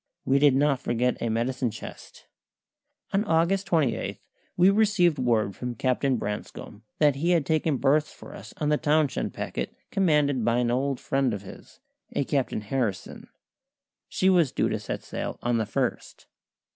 We 0.25 0.39
did 0.39 0.55
not 0.55 0.79
forget 0.79 1.21
a 1.21 1.29
medicine 1.29 1.69
chest. 1.69 2.25
On 3.13 3.23
August 3.23 3.67
28 3.67 4.19
we 4.57 4.71
received 4.71 5.19
word 5.19 5.55
from 5.55 5.75
Captain 5.75 6.17
Branscome 6.17 6.81
that 6.97 7.17
he 7.17 7.29
had 7.29 7.45
taken 7.45 7.77
berths 7.77 8.11
for 8.11 8.33
us 8.33 8.51
on 8.57 8.69
the 8.69 8.77
Townshend 8.77 9.35
packet, 9.35 9.75
commanded 9.91 10.43
by 10.43 10.57
an 10.57 10.71
old 10.71 10.99
friend 10.99 11.35
of 11.35 11.43
his, 11.43 11.81
a 12.13 12.23
Captain 12.23 12.61
Harrison. 12.61 13.27
She 14.09 14.27
was 14.27 14.51
due 14.51 14.69
to 14.69 14.79
sail 14.79 15.37
on 15.43 15.59
the 15.59 15.65
1st. 15.65 16.25